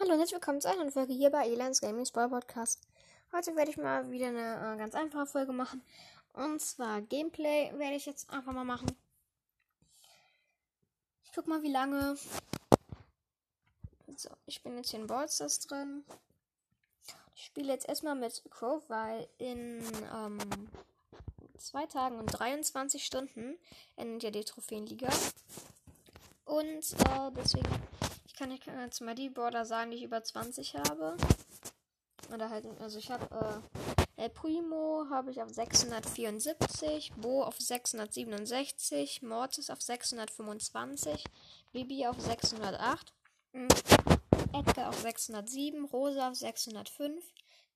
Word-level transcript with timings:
Hallo 0.00 0.12
und 0.12 0.20
herzlich 0.20 0.34
willkommen 0.36 0.60
zu 0.60 0.70
einer 0.70 0.92
Folge 0.92 1.12
hier 1.12 1.28
bei 1.28 1.48
Elans 1.48 1.80
Gaming 1.80 2.06
Spoil 2.06 2.28
Podcast. 2.28 2.86
Heute 3.32 3.56
werde 3.56 3.72
ich 3.72 3.76
mal 3.76 4.08
wieder 4.12 4.28
eine 4.28 4.74
äh, 4.74 4.78
ganz 4.78 4.94
einfache 4.94 5.26
Folge 5.26 5.52
machen. 5.52 5.82
Und 6.34 6.60
zwar 6.62 7.00
Gameplay 7.00 7.72
werde 7.76 7.96
ich 7.96 8.06
jetzt 8.06 8.30
einfach 8.30 8.52
mal 8.52 8.62
machen. 8.62 8.86
Ich 11.24 11.32
guck 11.34 11.48
mal, 11.48 11.64
wie 11.64 11.72
lange. 11.72 12.16
So, 14.16 14.28
ich 14.46 14.62
bin 14.62 14.76
jetzt 14.76 14.90
hier 14.90 15.00
in 15.00 15.08
Ballstars 15.08 15.58
drin. 15.66 16.04
Ich 17.34 17.46
spiele 17.46 17.72
jetzt 17.72 17.88
erstmal 17.88 18.14
mit 18.14 18.40
Crow, 18.50 18.80
weil 18.86 19.28
in 19.38 19.82
ähm, 20.14 20.38
zwei 21.56 21.86
Tagen 21.86 22.20
und 22.20 22.26
23 22.26 23.04
Stunden 23.04 23.58
endet 23.96 24.22
ja 24.22 24.30
die 24.30 24.44
Trophäenliga. 24.44 25.08
Und 26.44 26.92
äh, 26.92 27.32
deswegen 27.36 27.68
kann 28.38 28.52
ich 28.52 28.64
jetzt 28.66 29.00
mal 29.00 29.16
die 29.16 29.30
Border 29.30 29.64
sagen, 29.64 29.90
die 29.90 29.96
ich 29.96 30.04
über 30.04 30.22
20 30.22 30.76
habe. 30.76 31.16
Oder 32.32 32.50
halt, 32.50 32.66
also 32.80 32.98
ich 32.98 33.10
habe 33.10 33.62
äh, 34.16 34.22
El 34.22 34.30
Primo 34.30 35.06
habe 35.10 35.32
ich 35.32 35.42
auf 35.42 35.48
674, 35.48 37.12
Bo 37.16 37.42
auf 37.42 37.58
667, 37.58 39.22
Mortis 39.22 39.70
auf 39.70 39.82
625, 39.82 41.24
Bibi 41.72 42.06
auf 42.06 42.20
608, 42.20 43.12
Edgar 44.52 44.90
auf 44.90 45.00
607, 45.00 45.84
Rosa 45.86 46.28
auf 46.28 46.36
605, 46.36 47.24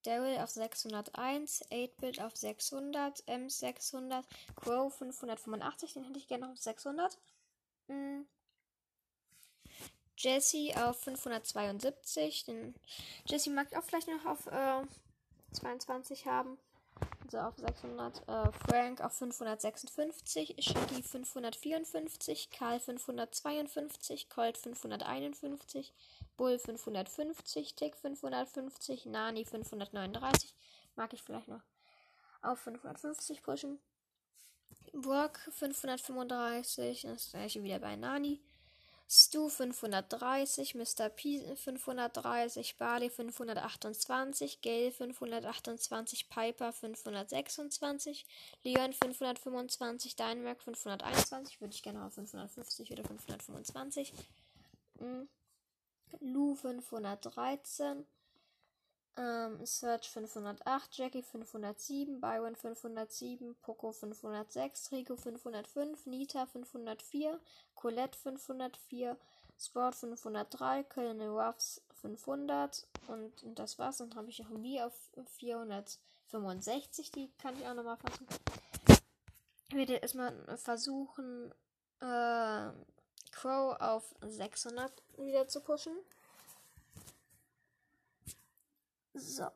Daryl 0.04 0.38
auf 0.38 0.50
601, 0.50 1.62
8-Bit 1.70 2.20
auf 2.20 2.36
600, 2.36 3.26
Ems 3.26 3.58
600, 3.58 4.24
Crow 4.54 4.94
585, 4.94 5.94
den 5.94 6.04
hätte 6.04 6.18
ich 6.18 6.28
gerne 6.28 6.50
auf 6.50 6.58
600. 6.58 7.18
Jesse 10.22 10.72
auf 10.76 11.00
572. 11.00 12.44
Den 12.44 12.74
Jesse 13.26 13.50
mag 13.50 13.66
ich 13.70 13.76
auch 13.76 13.82
vielleicht 13.82 14.08
noch 14.08 14.24
auf 14.24 14.46
äh, 14.46 14.82
22 15.52 16.26
haben. 16.26 16.58
Also 17.24 17.38
auf 17.38 17.56
600. 17.56 18.28
Äh, 18.28 18.52
Frank 18.52 19.00
auf 19.00 19.14
556. 19.14 20.54
Shaggy 20.60 21.02
554. 21.02 22.50
Karl 22.50 22.78
552. 22.78 24.28
Colt 24.28 24.58
551. 24.58 25.92
Bull 26.36 26.58
550. 26.58 27.74
Tick 27.74 27.96
550. 27.96 29.06
Nani 29.06 29.44
539. 29.44 30.54
Mag 30.94 31.12
ich 31.12 31.22
vielleicht 31.22 31.48
noch 31.48 31.62
auf 32.42 32.60
550 32.60 33.42
pushen. 33.42 33.80
Brock 34.92 35.38
535. 35.50 37.02
Das 37.02 37.30
gleiche 37.30 37.62
wieder 37.62 37.80
bei 37.80 37.96
Nani. 37.96 38.40
Stu 39.14 39.50
530, 39.50 40.74
Mr. 40.74 41.10
P 41.10 41.54
530, 41.54 42.78
Barley 42.78 43.10
528, 43.10 44.62
Gale 44.62 44.90
528, 44.90 46.30
Piper 46.30 46.72
526, 46.72 48.24
Leon 48.62 48.94
525, 48.94 50.16
Dynamac 50.16 50.62
521, 50.62 51.60
würde 51.60 51.74
ich 51.74 51.82
gerne 51.82 52.06
auf 52.06 52.14
550 52.14 52.90
oder 52.90 53.04
525. 53.04 54.14
Mhm. 54.98 55.28
Lu 56.20 56.54
513, 56.54 58.06
ähm, 59.16 59.64
Search 59.64 60.10
508, 60.10 60.96
Jackie 60.96 61.22
507, 61.22 62.20
Byron 62.20 62.56
507, 62.56 63.54
Poco 63.62 63.92
506, 63.92 64.92
Rico 64.92 65.16
505, 65.16 66.06
Nita 66.06 66.46
504, 66.46 67.38
Colette 67.74 68.18
504, 68.18 69.16
Sport 69.58 69.94
503, 69.94 70.84
Colonel 70.84 71.28
Ruffs 71.28 71.82
500 72.00 72.86
und, 73.08 73.42
und 73.42 73.58
das 73.58 73.78
war's. 73.78 73.98
Dann 73.98 74.14
habe 74.14 74.30
ich 74.30 74.38
noch 74.40 74.48
Mi 74.50 74.80
auf 74.80 74.94
465, 75.36 77.10
die 77.12 77.30
kann 77.38 77.56
ich 77.58 77.66
auch 77.66 77.74
nochmal 77.74 77.98
versuchen. 77.98 78.26
Ich 79.68 79.74
werde 79.74 79.94
erstmal 79.94 80.56
versuchen, 80.58 81.52
äh, 82.00 82.70
Crow 83.30 83.80
auf 83.80 84.14
600 84.20 84.92
wieder 85.16 85.48
zu 85.48 85.60
pushen. 85.60 85.96
So. 89.14 89.46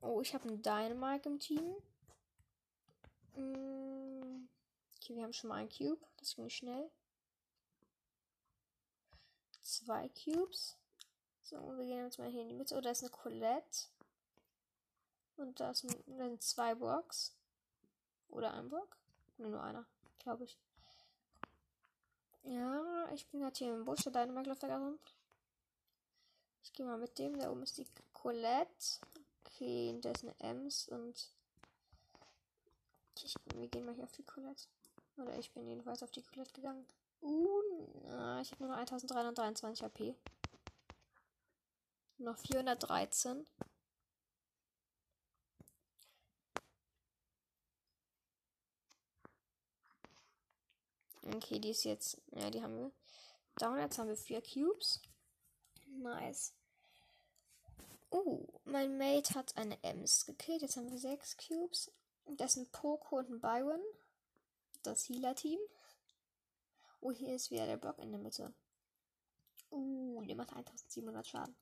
Oh, 0.00 0.20
ich 0.20 0.34
habe 0.34 0.48
einen 0.48 0.62
Dynamite 0.62 1.28
im 1.28 1.38
Team. 1.38 1.74
Mm, 3.36 4.48
okay, 4.96 5.14
wir 5.14 5.22
haben 5.22 5.32
schon 5.32 5.48
mal 5.48 5.56
einen 5.56 5.68
Cube. 5.68 6.00
Das 6.18 6.34
ging 6.34 6.48
schnell. 6.48 6.90
Zwei 9.60 10.08
Cubes. 10.08 10.76
So, 11.42 11.56
wir 11.76 11.84
gehen 11.84 12.04
jetzt 12.04 12.18
mal 12.18 12.30
hier 12.30 12.42
in 12.42 12.48
die 12.48 12.54
Mitte. 12.54 12.74
Oh, 12.74 12.80
da 12.80 12.90
ist 12.90 13.02
eine 13.02 13.10
Colette. 13.10 13.88
Und 15.36 15.60
da, 15.60 15.70
ist, 15.70 15.84
da 16.06 16.28
sind 16.28 16.42
zwei 16.42 16.74
Blocks. 16.74 17.34
Oder 18.28 18.54
ein 18.54 18.68
Block. 18.68 18.96
Nee, 19.36 19.48
nur 19.48 19.62
einer, 19.62 19.86
glaube 20.18 20.44
ich. 20.44 20.58
Ja, 22.44 23.08
ich 23.12 23.26
bin 23.28 23.40
gerade 23.40 23.56
hier 23.56 23.74
im 23.74 23.84
Busch. 23.84 24.02
Der 24.04 24.12
Dynamite 24.12 24.50
läuft 24.50 24.62
da 24.62 24.68
gerade 24.68 24.84
rum. 24.84 24.98
Ich 26.64 26.72
gehe 26.72 26.86
mal 26.86 26.98
mit 26.98 27.18
dem. 27.18 27.38
Da 27.38 27.50
oben 27.50 27.62
ist 27.62 27.78
die 27.78 27.86
Colette. 28.12 28.98
Okay, 29.44 29.96
da 30.00 30.10
ist 30.10 30.24
eine 30.24 30.34
Ems 30.40 30.88
und. 30.88 31.30
Ich, 33.22 33.36
wir 33.54 33.68
gehen 33.68 33.84
mal 33.84 33.94
hier 33.94 34.04
auf 34.04 34.12
die 34.12 34.24
Colette. 34.24 34.64
Oder 35.16 35.38
ich 35.38 35.52
bin 35.52 35.68
jedenfalls 35.68 36.02
auf 36.02 36.10
die 36.10 36.22
Colette 36.22 36.52
gegangen. 36.52 36.84
Uh, 37.22 37.62
na, 38.06 38.40
ich 38.40 38.50
habe 38.50 38.64
nur 38.64 38.72
noch 38.72 38.78
1323 38.78 39.84
AP. 39.84 40.14
Noch 42.18 42.38
413. 42.38 43.46
Okay, 51.22 51.58
die 51.58 51.70
ist 51.70 51.84
jetzt. 51.84 52.20
Ja, 52.32 52.50
die 52.50 52.62
haben 52.62 52.76
wir. 52.76 52.90
Down, 53.56 53.78
jetzt 53.78 53.98
haben 53.98 54.08
wir 54.08 54.16
vier 54.16 54.42
Cubes. 54.42 55.00
Nice. 56.02 56.52
Uh, 58.10 58.46
mein 58.64 58.98
Mate 58.98 59.34
hat 59.34 59.56
eine 59.56 59.82
Ems 59.82 60.26
gekillt. 60.26 60.62
Jetzt 60.62 60.76
haben 60.76 60.90
wir 60.90 60.98
sechs 60.98 61.36
Cubes. 61.36 61.90
Das 62.26 62.56
ein 62.56 62.68
Poco 62.70 63.18
und 63.18 63.30
ein 63.30 63.40
Byron. 63.40 63.80
Das 64.82 65.08
Healer-Team. 65.08 65.58
Oh, 67.00 67.12
hier 67.12 67.34
ist 67.34 67.50
wieder 67.50 67.66
der 67.66 67.76
Block 67.76 67.98
in 67.98 68.10
der 68.10 68.20
Mitte. 68.20 68.52
Uh, 69.70 70.22
der 70.24 70.36
macht 70.36 70.52
1700 70.54 71.26
Schaden. 71.26 71.56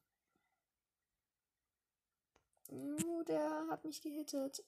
Uh, 2.70 3.22
der 3.24 3.66
hat 3.68 3.84
mich 3.84 4.00
gehittet. 4.02 4.64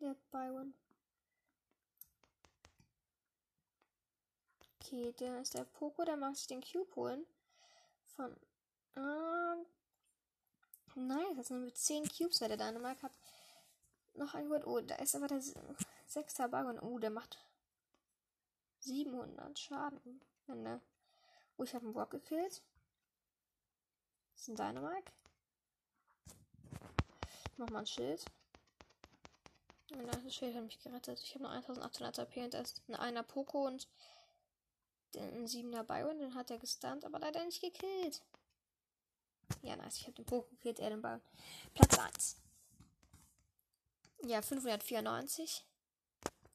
Der 0.00 0.16
Byron. 0.30 0.74
Okay, 4.80 5.12
der 5.12 5.40
ist 5.40 5.54
der 5.54 5.64
Poco, 5.64 6.04
der 6.04 6.16
mag 6.16 6.36
sich 6.36 6.46
den 6.46 6.60
Cube 6.60 6.94
holen 6.96 7.26
von. 8.16 8.36
Äh, 8.96 9.64
nice, 10.98 11.36
das 11.36 11.48
sind 11.48 11.64
mit 11.64 11.76
10 11.76 12.08
Cubes, 12.08 12.40
weil 12.40 12.48
der 12.48 12.56
Dynamite 12.56 13.02
hat 13.02 13.12
noch 14.14 14.34
ein 14.34 14.48
Wort. 14.50 14.66
Oh, 14.66 14.80
da 14.80 14.96
ist 14.96 15.14
aber 15.14 15.28
der 15.28 15.42
6. 16.06 16.34
Bagon. 16.50 16.80
Oh, 16.80 16.98
der 16.98 17.10
macht 17.10 17.38
700 18.80 19.58
Schaden. 19.58 20.20
Wenn 20.46 20.64
der. 20.64 20.80
Oh, 21.56 21.64
ich 21.64 21.74
habe 21.74 21.84
einen 21.84 21.94
Brock 21.94 22.10
gekillt. 22.10 22.62
Das 24.32 24.42
ist 24.42 24.48
ein 24.48 24.56
Dynamite. 24.56 25.12
Nochmal 27.56 27.82
ein 27.82 27.86
Schild. 27.86 28.24
Und 29.92 30.06
das 30.06 30.34
Schild 30.34 30.54
hat 30.54 30.64
mich 30.64 30.78
gerettet. 30.80 31.20
Ich 31.22 31.34
habe 31.34 31.44
noch 31.44 31.52
1800 31.52 32.18
AP 32.18 32.36
und 32.36 32.54
da 32.54 32.60
ist 32.60 32.82
ein 32.88 32.94
einer 32.96 33.22
Poco 33.22 33.66
und 33.66 33.88
den 35.14 35.46
7er 35.46 35.82
Byron, 35.84 36.18
den 36.18 36.34
hat 36.34 36.50
er 36.50 36.58
gestunt, 36.58 37.04
aber 37.04 37.18
leider 37.18 37.44
nicht 37.44 37.60
gekillt. 37.60 38.22
Ja, 39.62 39.76
nice. 39.76 39.98
Ich 39.98 40.04
habe 40.04 40.14
den 40.14 40.24
Poco 40.24 40.48
gekillt, 40.50 40.78
er 40.80 40.90
den 40.90 41.02
Byron. 41.02 41.22
Platz 41.74 41.98
1. 41.98 42.36
Ja, 44.24 44.42
594. 44.42 45.64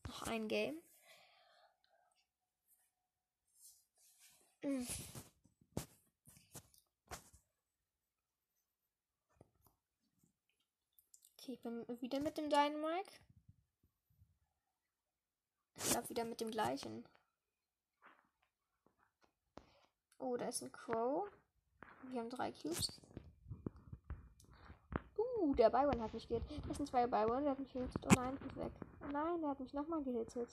Noch 0.07 0.23
ein 0.23 0.47
Game. 0.47 0.81
Mhm. 4.63 4.87
Okay, 11.37 11.53
ich 11.53 11.59
bin 11.61 12.01
wieder 12.01 12.19
mit 12.19 12.37
dem 12.37 12.49
Dynamite. 12.49 13.11
Ich 15.75 15.89
glaube 15.89 16.09
wieder 16.09 16.25
mit 16.25 16.39
dem 16.39 16.51
gleichen. 16.51 17.05
Oh, 20.21 20.37
da 20.37 20.47
ist 20.47 20.61
ein 20.61 20.71
Crow. 20.71 21.27
Wir 22.03 22.19
haben 22.19 22.29
drei 22.29 22.51
Cubes. 22.51 23.01
Uh, 25.17 25.55
der 25.55 25.71
Byron 25.71 25.99
hat 25.99 26.13
mich 26.13 26.27
gehittet. 26.27 26.61
Das 26.67 26.77
sind 26.77 26.87
zwei 26.87 27.07
Byron, 27.07 27.41
der 27.41 27.51
hat 27.51 27.59
mich 27.59 27.73
gehittet. 27.73 28.05
Oh 28.05 28.13
nein, 28.15 28.37
ist 28.37 28.55
weg. 28.55 28.71
Oh 29.03 29.11
nein, 29.11 29.41
der 29.41 29.49
hat 29.49 29.59
mich 29.59 29.73
nochmal 29.73 30.03
gehittet. 30.03 30.49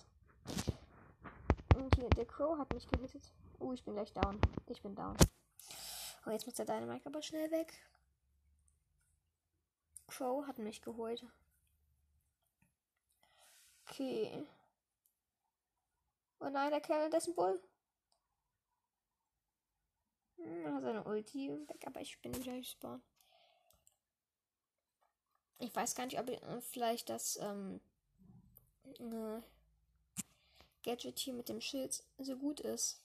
Und 1.77 1.95
hier, 1.97 2.09
der 2.09 2.25
Crow 2.25 2.57
hat 2.57 2.73
mich 2.73 2.89
gehittet. 2.89 3.31
Uh, 3.61 3.75
ich 3.75 3.85
bin 3.85 3.93
gleich 3.93 4.13
down. 4.15 4.41
Ich 4.69 4.81
bin 4.81 4.95
down. 4.95 5.17
Oh, 6.27 6.31
jetzt 6.31 6.47
muss 6.47 6.55
der 6.57 6.65
Dynamite 6.65 7.07
aber 7.07 7.21
schnell 7.21 7.51
weg. 7.51 7.75
Crow 10.07 10.47
hat 10.47 10.59
mich 10.59 10.81
geholt. 10.81 11.27
Okay. 13.87 14.47
Oh 16.41 16.49
nein, 16.49 16.71
der 16.71 16.81
Kerl 16.81 17.11
dessen 17.11 17.35
Bull. 17.35 17.53
Hm, 17.53 17.61
er 17.61 17.78
hat 20.65 20.83
seine 20.83 21.05
Ulti 21.05 21.51
weg, 21.69 21.87
aber 21.87 22.01
ich 22.01 22.21
bin 22.21 22.35
wieder 22.35 22.53
respawn. 22.53 23.03
Ich 25.59 25.75
weiß 25.75 25.95
gar 25.95 26.07
nicht, 26.07 26.19
ob 26.19 26.29
ich, 26.29 26.41
äh, 26.43 26.61
vielleicht 26.61 27.09
das 27.09 27.37
ähm, 27.43 27.81
äh, 28.99 29.41
Gadget 30.85 31.19
hier 31.19 31.35
mit 31.35 31.49
dem 31.49 31.61
Schild 31.61 32.05
so 32.19 32.37
gut 32.37 32.61
ist. 32.61 33.03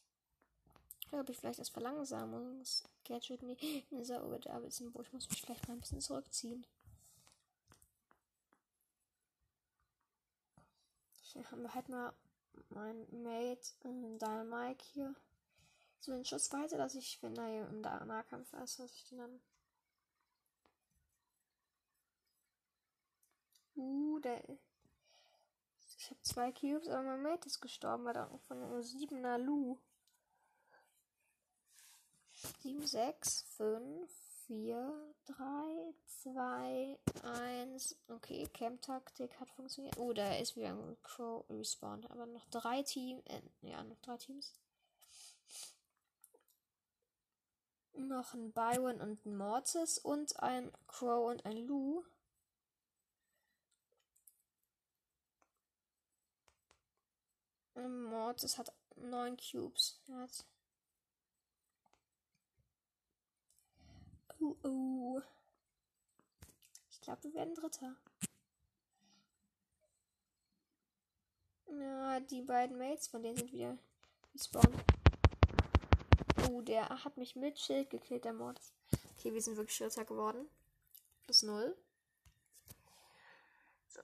Oder 1.11 1.21
ob 1.21 1.29
ich 1.29 1.37
vielleicht 1.37 1.59
das 1.59 1.69
Verlangsamungs-Gadget 1.69 3.43
nicht 3.43 3.85
so 4.01 4.15
oh, 4.15 4.37
da 4.37 4.55
ein 4.55 4.67
Ich 4.67 5.13
muss 5.13 5.29
mich 5.29 5.41
vielleicht 5.41 5.67
mal 5.67 5.75
ein 5.75 5.79
bisschen 5.81 6.01
zurückziehen. 6.01 6.65
Hier 11.21 11.49
haben 11.49 11.63
wir 11.63 11.73
halt 11.73 11.89
mal 11.89 12.13
mein 12.69 13.07
Mate 13.23 13.73
äh, 13.83 14.17
Dynamike 14.17 14.83
hier. 14.93 15.15
So 16.03 16.11
in 16.11 16.25
Schussweite, 16.25 16.75
dass 16.75 16.95
ich, 16.95 17.23
wenn 17.23 17.37
er 17.37 17.69
im 17.69 17.79
Nahkampf 17.79 18.51
ist, 18.61 18.77
dass 18.77 18.91
ich 18.91 19.05
den 19.05 19.19
dann 19.19 19.41
Uh, 23.75 24.19
der. 24.19 24.43
Ich 25.97 26.09
habe 26.09 26.21
zwei 26.21 26.51
Cubes, 26.51 26.89
aber 26.89 27.03
mein 27.03 27.23
Mate 27.23 27.47
ist 27.47 27.61
gestorben, 27.61 28.03
weil 28.03 28.13
da 28.13 28.27
von 28.47 28.61
einem 28.61 28.81
7er 28.81 29.37
Lu. 29.37 29.79
7, 32.59 32.85
6, 32.85 33.43
5, 33.55 34.11
4, 34.47 35.15
3, 35.25 35.93
2, 36.05 36.99
1. 37.23 37.97
Okay, 38.09 38.45
Camp-Taktik 38.53 39.39
hat 39.39 39.49
funktioniert. 39.51 39.97
Oh, 39.97 40.11
da 40.11 40.35
ist 40.35 40.57
wieder 40.57 40.69
ein 40.69 40.97
Crow 41.01 41.49
respawned. 41.49 42.11
Aber 42.11 42.25
noch 42.25 42.45
drei 42.47 42.83
Teams. 42.83 43.23
Äh, 43.25 43.41
ja, 43.61 43.81
noch 43.83 43.99
drei 44.01 44.17
Teams. 44.17 44.53
Noch 47.95 48.33
ein 48.33 48.51
Byron 48.51 49.01
und 49.01 49.25
ein 49.25 49.37
Mortis 49.37 49.97
und 49.97 50.39
ein 50.39 50.71
Crow 50.87 51.29
und 51.29 51.45
ein 51.45 51.57
Lou. 51.67 52.03
Mortis 57.75 58.57
hat 58.57 58.71
neun 58.95 59.37
Cubes. 59.37 59.99
Er. 60.07 60.27
Oh, 64.39 64.55
oh. 64.63 65.21
Ich 66.89 67.01
glaube, 67.01 67.23
wir 67.23 67.33
werden 67.33 67.55
Dritter. 67.55 67.95
Ja, 71.67 72.19
die 72.19 72.41
beiden 72.41 72.77
Mates 72.77 73.07
von 73.07 73.23
denen 73.23 73.37
sind 73.37 73.51
wieder 73.51 73.77
respawned. 74.33 74.92
Oh, 76.53 76.61
der 76.61 76.87
hat 76.87 77.17
mich 77.17 77.35
mit 77.35 77.57
Schild 77.57 77.89
gekillt, 77.89 78.25
der 78.25 78.33
Mortis. 78.33 78.73
Okay, 79.17 79.33
wir 79.33 79.41
sind 79.41 79.57
wirklich 79.57 79.75
Vierter 79.75 80.05
geworden. 80.05 80.47
Plus 81.23 81.41
null. 81.41 81.75
So. 83.87 84.01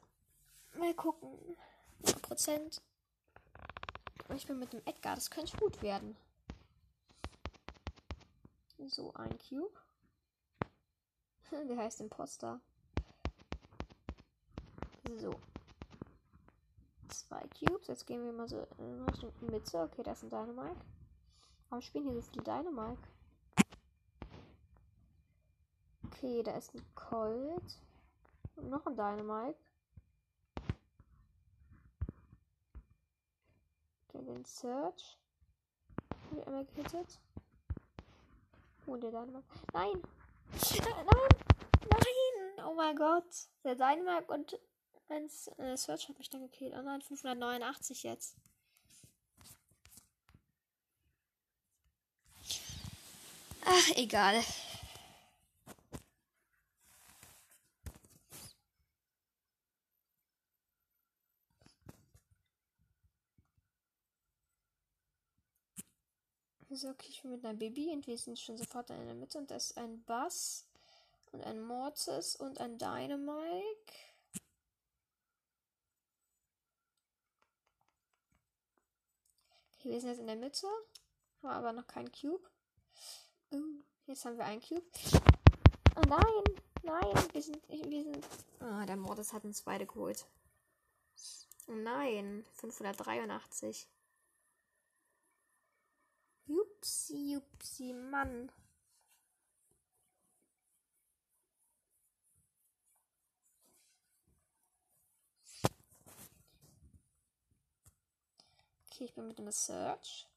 Mal 0.80 0.96
gucken. 0.96 1.30
Prozent. 2.24 2.82
Ich 4.36 4.48
bin 4.48 4.58
mit 4.58 4.74
dem 4.74 4.82
Edgar. 4.86 5.14
Das 5.14 5.30
könnte 5.30 5.56
gut 5.58 5.80
werden. 5.84 6.18
So, 8.88 9.14
ein 9.14 9.38
Cube. 9.38 9.80
Der 11.52 11.78
heißt 11.78 12.02
Imposter. 12.02 12.60
So. 15.18 15.36
Zwei 17.10 17.48
Cubes. 17.60 17.86
Jetzt 17.88 18.08
gehen 18.08 18.26
wir 18.26 18.32
mal 18.32 18.48
so 18.48 18.66
in 18.80 19.04
Richtung 19.04 19.32
Mitte. 19.42 19.82
Okay, 19.82 20.02
das 20.02 20.24
ist 20.24 20.24
ein 20.24 20.30
Dynamite. 20.32 20.99
Warum 21.70 21.84
spielen 21.84 22.06
hier 22.06 22.16
so 22.16 22.22
viele 22.22 22.44
Dynamite? 22.44 22.98
Okay, 26.08 26.42
da 26.42 26.58
ist 26.58 26.74
ein 26.74 26.84
Colt. 26.96 27.80
Und 28.56 28.70
noch 28.70 28.86
ein 28.88 28.96
Dynamite. 28.96 29.60
Okay, 34.08 34.24
den 34.26 34.44
Search. 34.46 35.20
Habe 36.32 36.40
ich 36.40 36.48
einmal 36.48 36.66
gehittet. 36.66 37.20
Oh, 38.88 38.96
der 38.96 39.12
Dynamite. 39.12 39.44
Nein! 39.74 40.02
Nein! 40.52 41.06
Nein! 41.88 42.66
Oh 42.66 42.74
mein 42.74 42.96
Gott! 42.96 43.48
Der 43.64 43.76
Dynamite 43.76 44.34
und 44.34 44.60
ein 45.08 45.30
äh, 45.58 45.78
Search 45.78 46.10
hat 46.10 46.18
mich 46.18 46.30
dann 46.32 46.42
gekillt. 46.42 46.74
Oh 46.76 46.82
nein, 46.82 47.02
589 47.02 48.04
jetzt. 48.04 48.36
Ach, 53.72 53.90
egal. 53.98 54.44
So, 66.72 66.90
okay, 66.90 67.08
ich 67.10 67.22
bin 67.22 67.32
mit 67.32 67.46
einer 67.46 67.54
Baby 67.54 67.90
und 67.92 68.08
wir 68.08 68.18
sind 68.18 68.40
schon 68.40 68.58
sofort 68.58 68.90
in 68.90 69.06
der 69.06 69.14
Mitte 69.14 69.38
und 69.38 69.52
da 69.52 69.56
ist 69.56 69.78
ein 69.78 70.04
Bass 70.06 70.66
und 71.32 71.44
ein 71.44 71.62
Mortis 71.62 72.36
und 72.36 72.60
ein 72.60 72.78
Dynamike. 72.80 73.94
Okay, 79.76 79.90
wir 79.92 80.00
sind 80.00 80.10
jetzt 80.10 80.20
in 80.20 80.28
der 80.28 80.36
Mitte, 80.36 80.68
haben 81.44 81.50
aber 81.50 81.74
noch 81.74 81.86
keinen 81.86 82.12
Cube. 82.12 82.50
Uh, 83.52 83.82
jetzt 84.06 84.26
haben 84.26 84.38
wir 84.38 84.46
einen 84.46 84.62
Cube. 84.62 84.86
Oh 85.96 86.02
nein, 86.08 86.44
nein, 86.84 87.30
wir 87.34 87.42
sind, 87.42 87.68
wir 87.68 88.04
sind. 88.04 88.28
Ah, 88.60 88.84
oh, 88.84 88.86
der 88.86 88.96
Mortis 88.96 89.34
hat 89.34 89.44
uns 89.44 89.64
beide 89.64 89.88
geholt. 89.88 90.28
Oh 91.68 91.74
nein, 91.74 92.46
583. 92.54 93.88
Jupsi, 96.46 97.34
jupsi, 97.34 97.94
Mann. 97.94 98.52
Okay, 108.86 109.06
ich 109.06 109.14
bin 109.16 109.28
mit 109.28 109.40
dem 109.40 109.52
Search. 109.52 110.28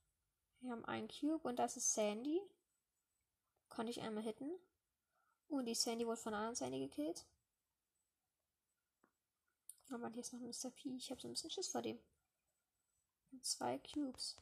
Wir 0.60 0.72
haben 0.72 0.84
einen 0.86 1.08
Cube 1.08 1.46
und 1.46 1.58
das 1.58 1.76
ist 1.76 1.92
Sandy. 1.92 2.40
Konnte 3.74 3.90
ich 3.90 4.02
einmal 4.02 4.22
hitten. 4.22 4.50
Und 5.48 5.64
die 5.64 5.74
Sandy 5.74 6.06
wurde 6.06 6.18
von 6.18 6.34
einer 6.34 6.42
anderen 6.42 6.56
Sandy 6.56 6.78
gekillt. 6.80 7.24
Aber 9.90 10.10
hier 10.10 10.20
ist 10.20 10.34
noch 10.34 10.40
Mr. 10.40 10.70
P. 10.70 10.90
Ich 10.94 11.10
habe 11.10 11.18
so 11.22 11.26
ein 11.26 11.32
bisschen 11.32 11.50
Schiss 11.50 11.68
vor 11.68 11.80
dem. 11.80 11.98
Und 13.32 13.42
zwei 13.46 13.78
Cubes. 13.78 14.36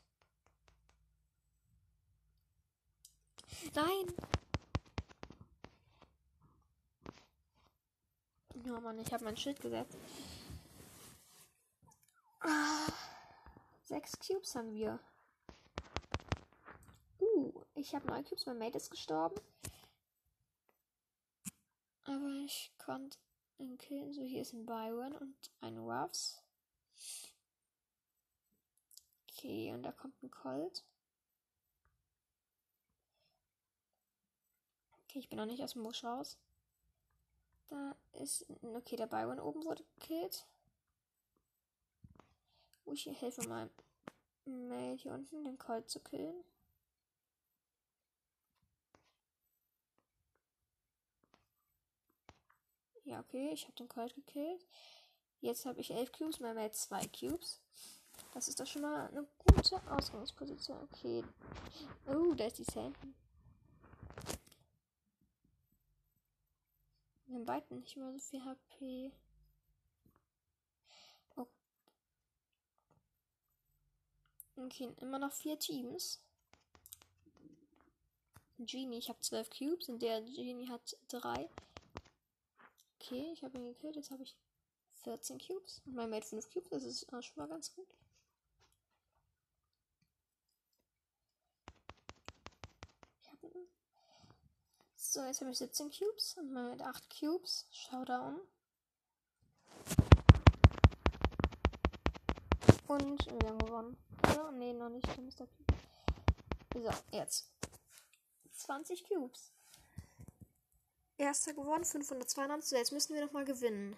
Nein! 3.73 4.13
Ja, 8.65 8.81
Mann, 8.81 8.99
ich 8.99 9.13
habe 9.13 9.25
mein 9.25 9.37
Schild 9.37 9.61
gesetzt. 9.61 9.97
Ah, 12.41 12.89
sechs 13.85 14.19
Cubes 14.19 14.57
haben 14.57 14.75
wir. 14.75 14.99
Ich 17.81 17.95
habe 17.95 18.07
neun 18.09 18.25
Cubes. 18.25 18.45
Mein 18.45 18.59
Mate 18.59 18.77
ist 18.77 18.91
gestorben. 18.91 19.41
Aber 22.05 22.29
ich 22.45 22.71
konnte 22.77 23.17
ihn 23.57 23.79
killen. 23.79 24.13
So, 24.13 24.23
hier 24.23 24.43
ist 24.43 24.53
ein 24.53 24.67
Byron 24.67 25.15
und 25.17 25.51
ein 25.63 25.79
Ruffs. 25.79 26.43
Okay, 29.31 29.73
und 29.73 29.83
da 29.83 29.93
kommt 29.93 30.23
ein 30.23 30.31
Colt. 30.31 30.85
Okay, 35.05 35.21
ich 35.21 35.31
bin 35.31 35.39
noch 35.39 35.47
nicht 35.47 35.63
aus 35.63 35.73
dem 35.73 35.83
Busch 35.83 36.05
raus. 36.05 36.39
Da 37.69 37.97
ist. 38.13 38.45
Okay, 38.63 38.97
der 38.97 39.07
Byron 39.07 39.41
oben 39.41 39.65
wurde 39.65 39.85
gekillt. 39.95 40.47
Oh, 42.85 42.93
ich 42.93 43.07
helfe 43.07 43.49
mal 43.49 43.71
Mail 44.45 44.99
hier 44.99 45.13
unten, 45.13 45.45
den 45.45 45.57
Colt 45.57 45.89
zu 45.89 46.01
killen. 46.01 46.45
Ja, 53.05 53.21
okay, 53.21 53.51
ich 53.53 53.65
habe 53.65 53.77
den 53.77 53.89
Colt 53.89 54.15
gekillt. 54.15 54.67
Jetzt 55.41 55.65
habe 55.67 55.81
ich 55.81 55.91
11 55.91 56.13
Cubes, 56.13 56.41
mein 56.41 56.55
Mate 56.55 56.73
2 56.73 57.07
Cubes. 57.09 57.61
Das 58.35 58.47
ist 58.49 58.61
doch 58.61 58.67
schon 58.67 58.83
mal 58.83 59.09
eine 59.09 59.27
gute 59.39 59.81
Ausgangsposition. 59.91 60.79
Okay. 60.93 61.25
Oh, 62.07 62.35
da 62.35 62.47
ist 62.47 62.59
die 62.59 62.65
Sandy. 62.65 63.15
Wir 67.27 67.37
haben 67.37 67.47
beiden 67.47 67.81
nicht 67.81 67.97
mehr 67.97 68.13
so 68.13 68.19
viel 68.19 68.45
HP. 68.45 69.13
Okay, 74.57 74.93
immer 75.01 75.19
noch 75.19 75.33
vier 75.33 75.59
Teams. 75.59 76.21
Genie, 78.59 78.99
ich 78.99 79.09
habe 79.09 79.19
12 79.21 79.49
Cubes 79.49 79.89
und 79.89 80.03
der 80.03 80.21
Genie 80.21 80.69
hat 80.69 80.99
3. 81.09 81.49
Okay, 83.03 83.31
ich 83.33 83.43
habe 83.43 83.57
ihn 83.57 83.65
gekillt. 83.65 83.97
Jetzt 83.97 84.11
habe 84.11 84.23
ich 84.23 84.37
14 85.05 85.39
Cubes. 85.39 85.81
Und 85.87 85.95
mein 85.95 86.11
Mate 86.11 86.27
5 86.27 86.51
Cubes. 86.53 86.69
Das 86.71 86.85
ist 86.85 87.07
schon 87.09 87.23
mal 87.37 87.49
ganz 87.49 87.75
gut. 87.75 87.89
So, 94.95 95.25
jetzt 95.25 95.41
habe 95.41 95.51
ich 95.51 95.59
17 95.59 95.91
Cubes 95.91 96.37
und 96.37 96.53
mein 96.53 96.69
Mate 96.69 96.85
8 96.85 97.19
Cubes. 97.19 97.67
Showdown. 97.71 98.41
Und 102.87 103.27
wir 103.27 103.49
haben 103.49 103.59
gewonnen. 103.59 103.97
Oder? 104.25 104.53
Nee, 104.53 104.73
noch 104.73 104.91
nicht. 104.91 105.09
So, 106.75 106.91
jetzt. 107.13 107.51
20 108.53 109.05
Cubes. 109.09 109.53
Erster 111.21 111.53
gewonnen, 111.53 111.85
592. 111.85 112.67
So, 112.67 112.77
jetzt 112.77 112.93
müssen 112.93 113.15
wir 113.15 113.23
nochmal 113.23 113.45
gewinnen. 113.45 113.95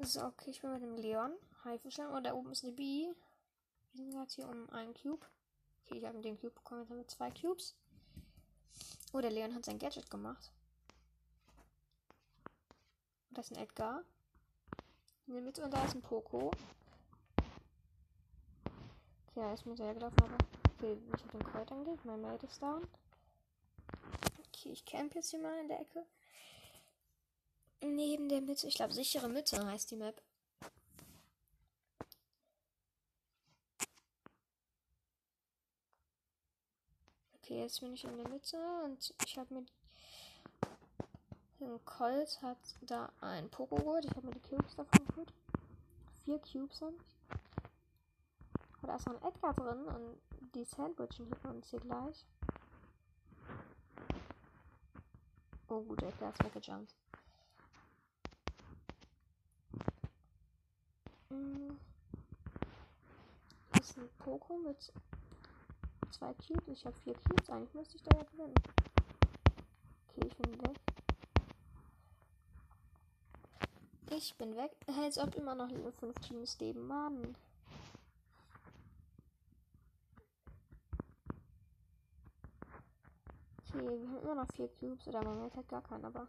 So, 0.00 0.22
okay, 0.22 0.52
ich 0.52 0.62
bin 0.62 0.72
mit 0.72 0.80
dem 0.82 0.96
Leon. 0.96 1.32
Haifischlang. 1.64 2.14
Und 2.14 2.24
da 2.24 2.32
oben 2.32 2.50
ist 2.50 2.64
eine 2.64 2.72
B. 2.72 3.12
Wir 3.92 4.04
sind 4.04 4.10
gerade 4.10 4.32
hier 4.32 4.48
um 4.48 4.70
einen 4.70 4.94
Cube. 4.94 5.26
Okay, 5.84 5.98
ich 5.98 6.06
habe 6.06 6.22
den 6.22 6.40
Cube 6.40 6.54
bekommen. 6.54 6.80
Jetzt 6.80 6.90
haben 6.90 6.98
wir 6.98 7.08
zwei 7.08 7.30
Cubes. 7.30 7.76
Oh, 9.16 9.20
der 9.22 9.30
Leon 9.30 9.54
hat 9.54 9.64
sein 9.64 9.78
Gadget 9.78 10.10
gemacht. 10.10 10.52
Und 13.30 13.38
das 13.38 13.50
ist 13.50 13.56
ein 13.56 13.62
Edgar. 13.62 14.04
In 15.26 15.32
der 15.32 15.42
Mitte 15.42 15.64
und 15.64 15.72
da 15.72 15.82
ist 15.86 15.94
ein 15.94 16.02
Poco. 16.02 16.50
Okay, 19.28 19.40
er 19.40 19.54
ist 19.54 19.64
mir 19.64 19.74
sehr 19.74 19.94
gelaufen, 19.94 20.20
aber. 20.20 20.36
Okay, 20.74 20.98
ich 21.06 21.22
habe 21.22 21.38
den 21.38 21.44
Kreuz 21.44 21.72
angelegt. 21.72 22.04
Mein 22.04 22.20
Mate 22.20 22.44
ist 22.44 22.60
down. 22.60 22.86
Okay, 24.48 24.72
ich 24.72 24.84
camp 24.84 25.14
jetzt 25.14 25.30
hier 25.30 25.40
mal 25.40 25.60
in 25.60 25.68
der 25.68 25.80
Ecke. 25.80 26.04
Neben 27.80 28.28
der 28.28 28.42
Mitte. 28.42 28.66
Ich 28.66 28.74
glaube, 28.74 28.92
sichere 28.92 29.30
Mitte 29.30 29.66
heißt 29.66 29.90
die 29.92 29.96
Map. 29.96 30.20
Okay, 37.46 37.60
jetzt 37.60 37.80
bin 37.80 37.94
ich 37.94 38.02
in 38.02 38.16
der 38.16 38.28
Mitte 38.28 38.56
und 38.84 39.14
ich 39.24 39.38
habe 39.38 39.54
mir 39.54 39.64
Colt 41.84 42.42
hat 42.42 42.58
da 42.80 43.12
ein 43.20 43.48
Poco 43.50 43.76
geholt. 43.76 44.04
Ich 44.04 44.10
habe 44.16 44.26
mir 44.26 44.32
die 44.32 44.48
Cubes 44.48 44.74
davon 44.74 45.06
geholt. 45.06 45.32
Vier 46.24 46.40
Cubes 46.40 46.78
sind. 46.78 47.00
Und 48.82 48.88
da 48.88 48.96
ist 48.96 49.06
noch 49.06 49.14
ein 49.14 49.28
Edgar 49.28 49.54
drin 49.54 49.84
und 49.84 50.18
die 50.56 50.64
Sandwichen 50.64 51.30
hier 51.40 51.50
uns 51.50 51.70
hier 51.70 51.78
gleich. 51.78 52.26
Oh 55.68 55.82
gut, 55.82 56.02
Edgar 56.02 56.32
ist 56.32 56.42
weggejumpt. 56.42 56.96
Hm. 61.28 61.78
Das 63.70 63.90
ist 63.90 63.98
ein 63.98 64.08
Poco 64.18 64.58
mit 64.58 64.92
zwei 66.16 66.32
Cubes. 66.34 66.66
Ich 66.68 66.86
habe 66.86 66.96
vier 67.00 67.14
Cubes. 67.14 67.50
Eigentlich 67.50 67.74
müsste 67.74 67.96
ich 67.96 68.02
da 68.02 68.16
ja 68.16 68.24
gewinnen. 68.24 68.54
Okay, 70.08 70.26
ich 70.26 70.36
bin 70.36 70.62
weg. 70.62 70.80
Ich 74.10 74.34
bin 74.36 74.56
weg. 74.56 74.70
Als 74.86 75.18
ob 75.18 75.34
immer 75.34 75.54
noch 75.54 75.68
fünf 75.98 76.18
Teams 76.20 76.58
leben. 76.58 76.86
Mann. 76.86 77.36
Okay, 83.68 84.00
wir 84.00 84.08
haben 84.08 84.22
immer 84.22 84.34
noch 84.36 84.52
vier 84.54 84.68
Cubes. 84.68 85.06
Oder 85.08 85.22
man 85.22 85.42
hat 85.42 85.68
gar 85.68 85.82
keinen, 85.82 86.06
aber. 86.06 86.28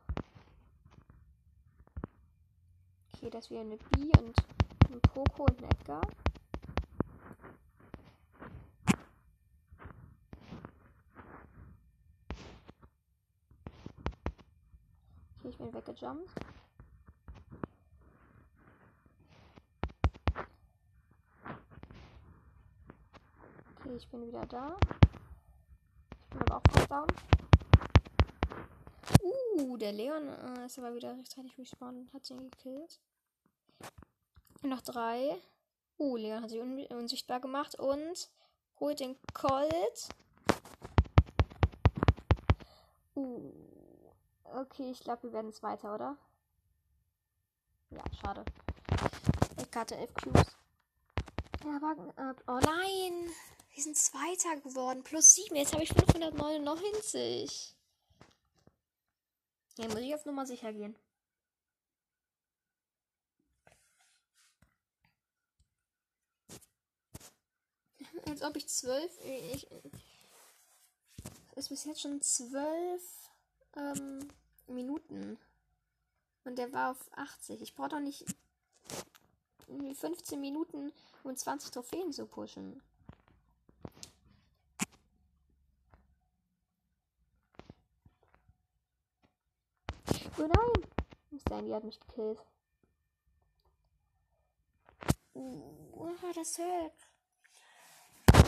Okay, 3.14 3.30
das 3.30 3.50
wäre 3.50 3.62
eine 3.62 3.78
B 3.78 4.12
und 4.20 4.36
ein 4.90 5.02
Poco 5.02 5.44
und 5.44 5.64
ein 5.64 5.72
Edgar. 5.72 6.02
Weggejumpt. 15.98 16.32
Okay, 23.76 23.96
ich 23.96 24.08
bin 24.10 24.28
wieder 24.28 24.46
da. 24.46 24.78
Ich 26.12 26.30
bin 26.30 26.42
aber 26.42 26.58
auch 26.58 26.64
fast 26.72 26.92
down. 26.92 27.08
Uh, 29.22 29.78
der 29.78 29.92
Leon 29.92 30.28
äh, 30.28 30.66
ist 30.66 30.78
aber 30.78 30.94
wieder 30.94 31.18
rechtzeitig 31.18 31.58
respawned 31.58 32.00
und 32.00 32.14
hat 32.14 32.30
ihn 32.30 32.52
gekillt. 32.52 33.00
Noch 34.62 34.82
drei. 34.82 35.36
Uh, 35.98 36.16
Leon 36.16 36.44
hat 36.44 36.50
sich 36.50 36.60
un 36.60 36.86
unsichtbar 36.88 37.40
gemacht 37.40 37.76
und 37.76 38.30
holt 38.80 39.00
den 39.00 39.18
Colt. 39.34 40.10
Uh. 43.16 43.67
Okay, 44.58 44.90
ich 44.90 45.02
glaube, 45.02 45.22
wir 45.22 45.34
werden 45.34 45.54
Zweiter, 45.54 45.94
oder? 45.94 46.18
Ja, 47.92 48.04
schade. 48.20 48.44
Ich 49.56 49.76
hatte 49.76 49.96
elf 49.96 50.12
Cubes. 50.16 50.58
Ja, 51.64 51.80
Wagen 51.80 52.10
ab. 52.18 52.42
Oh 52.48 52.58
nein! 52.60 53.30
Wir 53.76 53.84
sind 53.84 53.96
Zweiter 53.96 54.60
geworden. 54.62 55.04
Plus 55.04 55.36
7. 55.36 55.56
Jetzt 55.56 55.74
habe 55.74 55.84
ich 55.84 55.90
599. 55.90 57.76
Ja, 59.78 59.88
muss 59.90 60.00
ich 60.00 60.16
auf 60.16 60.26
Nummer 60.26 60.48
sicher 60.48 60.74
gehen. 60.74 60.96
Als 68.28 68.42
ob 68.42 68.56
ich 68.56 68.68
zwölf. 68.68 69.12
Ich, 69.24 69.68
ist 71.56 71.70
bis 71.70 71.86
jetzt 71.86 72.02
schon 72.02 72.20
zwölf 72.24 73.04
ähm, 73.76 74.28
Minuten. 74.76 75.38
Und 76.44 76.58
der 76.58 76.72
war 76.72 76.92
auf 76.92 77.10
80. 77.14 77.62
Ich 77.62 77.76
brauche 77.76 77.90
doch 77.90 78.00
nicht 78.00 78.26
15 79.68 80.40
Minuten, 80.40 80.92
um 81.24 81.36
20 81.36 81.72
Trophäen 81.72 82.14
zu 82.14 82.26
pushen. 82.26 82.82
Oh 90.40 90.48
nein! 90.48 90.88
Sandy 91.50 91.72
hat 91.72 91.84
mich 91.84 92.00
gekillt. 92.00 92.40
Uh, 95.34 96.10
das 96.36 96.58
hört. 96.58 96.94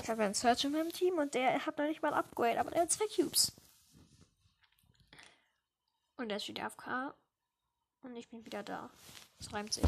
Ich 0.02 0.10
habe 0.10 0.24
einen 0.24 0.34
Search 0.34 0.64
in 0.64 0.72
meinem 0.72 0.92
Team 0.92 1.18
und 1.18 1.34
der 1.34 1.66
hat 1.66 1.78
noch 1.78 1.86
nicht 1.86 2.02
mal 2.02 2.14
ein 2.14 2.20
Upgrade, 2.20 2.60
aber 2.60 2.74
er 2.74 2.84
hat 2.84 2.92
zwei 2.92 3.06
Cubes. 3.08 3.54
Und 6.20 6.30
er 6.30 6.40
steht 6.40 6.60
AFK. 6.60 7.14
Und 8.04 8.16
ich 8.18 8.28
bin 8.28 8.46
wieder 8.46 8.62
da. 8.62 8.90
Das 9.38 9.54
reimt 9.54 9.74
sich. 9.74 9.86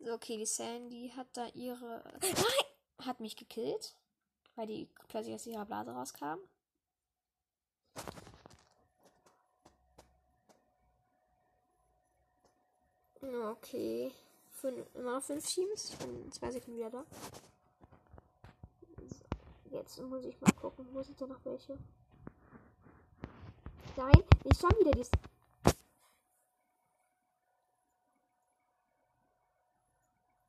So, 0.00 0.14
okay, 0.14 0.38
die 0.38 0.46
Sandy 0.46 1.12
hat 1.14 1.28
da 1.34 1.46
ihre. 1.48 2.02
Nein! 2.22 3.06
Hat 3.06 3.20
mich 3.20 3.36
gekillt. 3.36 3.94
Weil 4.56 4.66
die 4.66 4.88
plötzlich 5.08 5.34
aus 5.34 5.46
ihrer 5.46 5.66
Blase 5.66 5.90
rauskam. 5.92 6.38
Okay. 13.20 14.10
Fün 14.48 14.86
immer 14.94 15.16
noch 15.16 15.22
fünf 15.22 15.46
Teams. 15.46 15.90
Ich 15.90 15.98
bin 15.98 16.24
in 16.24 16.32
zwei 16.32 16.50
Sekunden 16.50 16.78
wieder 16.78 16.90
da. 16.90 17.04
Jetzt 19.70 20.00
muss 20.00 20.24
ich 20.24 20.40
mal 20.40 20.52
gucken, 20.52 20.86
wo 20.92 21.02
sind 21.02 21.20
denn 21.20 21.28
noch 21.28 21.44
welche? 21.44 21.78
Nein, 23.96 24.24
nicht 24.44 24.60
schon 24.60 24.70
wieder 24.78 24.92
dies. 24.92 25.10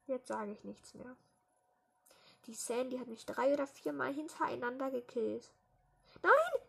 Jetzt 0.07 0.27
sage 0.27 0.51
ich 0.51 0.63
nichts 0.63 0.93
mehr. 0.93 1.15
Die 2.45 2.53
Sandy 2.53 2.97
hat 2.97 3.07
mich 3.07 3.25
drei 3.25 3.53
oder 3.53 3.67
viermal 3.67 4.13
hintereinander 4.13 4.91
gekillt. 4.91 5.51
Nein! 6.21 6.61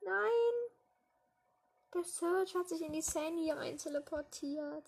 Nein! 0.00 0.70
Der 1.94 2.04
Search 2.04 2.54
hat 2.54 2.68
sich 2.68 2.82
in 2.82 2.92
die 2.92 3.02
Sandy 3.02 3.52
einteleportiert. 3.52 4.84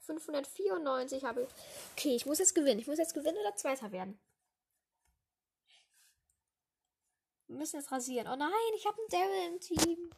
594 0.00 1.24
habe 1.24 1.42
ich. 1.42 1.48
Okay, 1.96 2.14
ich 2.16 2.26
muss 2.26 2.38
jetzt 2.38 2.54
gewinnen. 2.54 2.80
Ich 2.80 2.86
muss 2.86 2.98
jetzt 2.98 3.14
gewinnen 3.14 3.38
oder 3.38 3.56
Zweiter 3.56 3.92
werden. 3.92 4.18
Wir 7.48 7.56
müssen 7.56 7.80
jetzt 7.80 7.90
rasieren. 7.90 8.28
Oh 8.28 8.36
nein, 8.36 8.50
ich 8.76 8.86
habe 8.86 8.98
einen 8.98 9.08
Daryl 9.08 9.54
im 9.54 9.60
Team. 9.60 10.10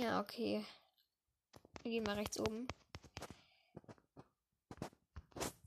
Ja, 0.00 0.20
okay. 0.20 0.64
Wir 1.82 1.90
gehen 1.90 2.04
mal 2.04 2.16
rechts 2.16 2.40
oben. 2.40 2.66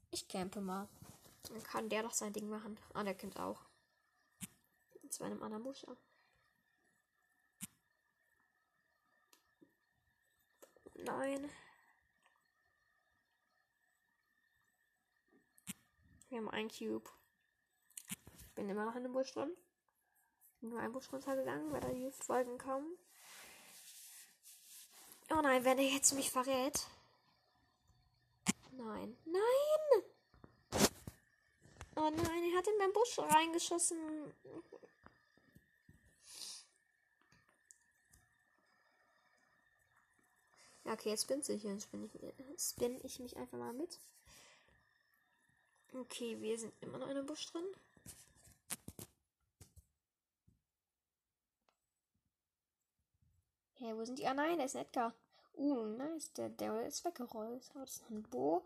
Ich 0.10 0.28
campe 0.28 0.60
mal. 0.60 0.88
Dann 1.44 1.64
kann 1.64 1.90
der 1.90 2.04
doch 2.04 2.14
sein 2.14 2.34
Ding 2.34 2.50
machen. 2.50 2.80
Ah, 2.94 3.04
der 3.04 3.14
campt 3.14 3.40
auch. 3.40 3.60
Und 5.04 5.14
zwar 5.14 5.28
in 5.28 5.34
einem 5.34 5.44
anderen 5.44 5.64
Busch. 5.64 5.86
Nein. 10.96 11.50
Wir 16.30 16.38
haben 16.40 16.50
einen 16.50 16.70
Cube. 16.70 17.10
Ich 18.54 18.56
bin 18.56 18.70
immer 18.70 18.86
noch 18.86 18.96
in 18.96 19.02
dem 19.02 19.14
Busch 19.14 19.34
drin. 19.34 19.50
Bin 20.62 20.70
nur 20.70 20.80
ein 20.80 20.92
Busch 20.92 21.12
runtergegangen, 21.12 21.72
weil 21.72 21.82
da 21.82 21.90
die 21.90 22.12
Folgen 22.12 22.60
kommen. 22.60 23.00
Oh 25.32 25.42
nein, 25.42 25.66
wenn 25.66 25.80
er 25.80 25.86
jetzt 25.86 26.14
mich 26.14 26.30
verrät. 26.30 26.86
Nein. 28.74 29.18
Nein! 29.26 30.04
Oh 31.96 32.12
nein, 32.12 32.44
er 32.52 32.58
hat 32.60 32.68
in 32.68 32.78
meinen 32.78 32.94
Busch 32.94 33.18
reingeschossen. 33.18 33.98
Ja, 40.84 40.94
okay, 40.94 41.10
jetzt 41.10 41.28
bin 41.28 41.40
ich, 41.40 41.64
jetzt 41.64 41.90
bin 41.90 42.08
ich, 42.98 43.04
ich 43.04 43.20
mich 43.20 43.36
einfach 43.36 43.58
mal 43.58 43.74
mit. 43.74 44.00
Okay, 45.92 46.40
wir 46.40 46.60
sind 46.60 46.72
immer 46.82 47.00
noch 47.00 47.08
in 47.08 47.18
einem 47.18 47.26
Busch 47.26 47.52
drin. 47.52 47.66
Hey, 53.84 53.94
wo 53.98 54.06
sind 54.06 54.18
die? 54.18 54.26
Ah 54.26 54.34
nein, 54.34 54.58
da 54.58 54.64
ist 54.64 54.78
ein 54.78 54.84
Edgar. 54.84 55.14
Uh, 55.56 55.84
nice. 55.84 56.32
Der 56.32 56.48
Daryl 56.48 56.88
ist 56.88 57.04
weggerollt. 57.04 57.70
Das 57.74 57.98
ist 57.98 58.10
ein 58.10 58.24
Bo. 58.24 58.64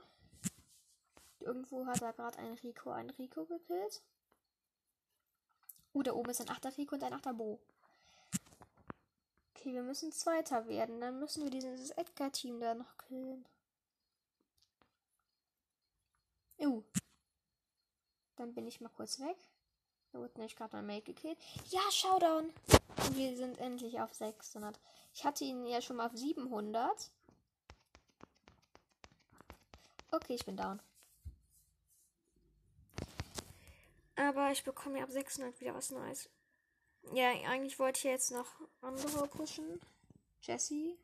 Irgendwo 1.40 1.88
hat 1.88 2.04
er 2.04 2.14
gerade 2.14 2.38
ein 2.38 2.54
Rico, 2.54 2.92
ein 2.92 3.10
Rico 3.10 3.46
gekillt. 3.46 4.04
Uh, 5.96 6.04
da 6.04 6.14
oben 6.14 6.30
ist 6.30 6.42
ein 6.42 6.50
achter 6.50 6.78
Rico 6.78 6.94
und 6.94 7.04
ein 7.04 7.14
achter 7.14 7.34
Bo. 7.34 7.60
Okay, 9.56 9.74
wir 9.74 9.82
müssen 9.82 10.12
Zweiter 10.12 10.68
werden. 10.68 11.02
Dann 11.02 11.20
müssen 11.20 11.42
wir 11.44 11.50
dieses 11.50 11.90
Edgar-Team 11.90 12.60
da 12.60 12.76
noch 12.76 12.96
killen. 13.00 13.44
Uh. 16.60 16.84
Dann 18.36 18.54
bin 18.54 18.68
ich 18.68 18.82
mal 18.82 18.90
kurz 18.90 19.20
weg. 19.20 19.38
Da 20.18 20.24
wurde 20.24 20.42
nicht 20.42 20.58
gerade 20.58 20.76
mein 20.76 20.88
Mate 20.88 21.14
gekillt. 21.14 21.38
Ja, 21.70 21.92
Showdown! 21.92 22.52
Und 23.06 23.16
wir 23.16 23.36
sind 23.36 23.60
endlich 23.60 24.00
auf 24.00 24.12
600. 24.16 24.80
Ich 25.14 25.24
hatte 25.24 25.44
ihn 25.44 25.68
ja 25.68 25.80
schon 25.80 25.98
mal 25.98 26.08
auf 26.08 26.18
700. 26.18 27.12
Okay, 30.10 30.34
ich 30.34 30.44
bin 30.44 30.58
down. 30.58 30.80
Aber 34.16 34.52
ich 34.52 34.64
bekomme 34.64 34.98
ja 34.98 35.04
ab 35.04 35.12
600 35.12 35.62
wieder 35.62 35.76
was 35.76 35.92
Neues. 35.92 36.30
Ja, 37.14 37.30
eigentlich 37.30 37.77
wollte 37.77 38.00
ich 38.00 38.03
jetzt 38.06 38.32
noch 38.32 38.48
andere 38.82 39.27
pushen. 39.27 39.80
Jesse. 40.42 40.98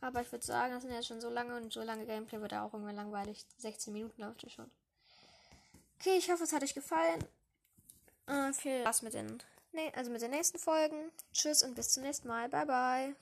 Aber 0.00 0.22
ich 0.22 0.32
würde 0.32 0.44
sagen, 0.44 0.74
das 0.74 0.82
sind 0.82 0.92
jetzt 0.92 1.06
schon 1.06 1.20
so 1.20 1.30
lange 1.30 1.56
und 1.56 1.72
so 1.72 1.82
lange 1.82 2.06
Gameplay 2.06 2.40
wird 2.40 2.54
auch 2.54 2.72
irgendwann 2.72 2.96
langweilig. 2.96 3.46
16 3.58 3.92
Minuten 3.92 4.20
läuft 4.20 4.42
es 4.42 4.52
schon. 4.52 4.68
Okay, 6.00 6.16
ich 6.18 6.28
hoffe, 6.28 6.42
es 6.42 6.52
hat 6.52 6.64
euch 6.64 6.74
gefallen. 6.74 7.24
Äh, 8.30 8.52
viel 8.52 8.80
Spaß 8.82 9.02
mit 9.02 9.14
den, 9.14 9.42
also 9.94 10.10
mit 10.10 10.22
den 10.22 10.30
nächsten 10.30 10.58
Folgen. 10.58 11.10
Tschüss 11.32 11.62
und 11.62 11.74
bis 11.74 11.90
zum 11.90 12.04
nächsten 12.04 12.28
Mal. 12.28 12.48
Bye, 12.48 12.66
bye. 12.66 13.16